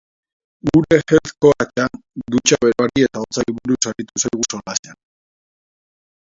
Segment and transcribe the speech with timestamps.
[0.69, 1.85] Gure health coacha
[2.33, 5.01] dutxa beroari eta hotzari buruz aritu zaigu solasean.